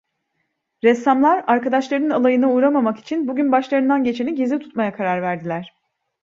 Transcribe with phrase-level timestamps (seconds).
[0.83, 5.73] Ressamlar, arkadaşlarının alayına uğramamak için bugün başlarından geçeni gizli tutmaya karar verdiler.